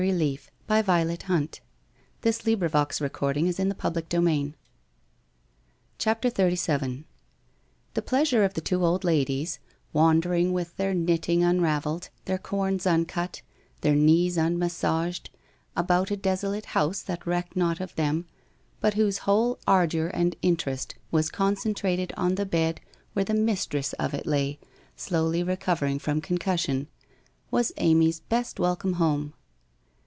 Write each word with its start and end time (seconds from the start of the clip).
Kiss 0.01 0.07
me 0.17 0.35
now, 0.67 0.81
once— 1.05 1.21
in 1.27 1.27
kindness— 1.27 2.39
in 2.47 2.55
honour— 2.55 2.69
for 2.91 3.01
the 3.07 3.07
very 3.11 3.93
last 3.93 4.09
time,' 4.17 4.55
CHAPTER 5.99 6.29
XXXVII 6.31 7.03
The 7.93 8.01
pleasure 8.01 8.43
of 8.43 8.55
the 8.55 8.61
two 8.61 8.83
old 8.83 9.03
ladies, 9.03 9.59
wandering 9.93 10.53
with 10.53 10.75
their 10.77 10.95
knitting 10.95 11.43
unravelled, 11.43 12.09
their 12.25 12.39
corns 12.39 12.87
uncut, 12.87 13.43
their 13.81 13.93
knees 13.93 14.39
un 14.39 14.57
massaged, 14.57 15.29
about 15.77 16.09
a 16.09 16.17
desolate 16.17 16.65
house 16.73 17.03
that 17.03 17.27
recked 17.27 17.55
not 17.55 17.79
of 17.79 17.93
them, 17.93 18.25
hut 18.81 18.95
whose 18.95 19.19
whole 19.19 19.59
ardour 19.67 20.07
and 20.07 20.35
interest 20.41 20.95
was 21.11 21.29
concentrated 21.29 22.11
on 22.17 22.33
the 22.33 22.45
bed 22.47 22.81
where 23.13 23.25
the 23.25 23.35
mistress 23.35 23.93
of 23.93 24.15
it 24.15 24.25
lay, 24.25 24.57
slowly 24.95 25.43
recovering 25.43 25.99
from 25.99 26.21
concussion, 26.21 26.87
was 27.51 27.71
Amy's 27.77 28.21
best 28.21 28.59
welcome 28.59 28.93
home. 28.93 29.35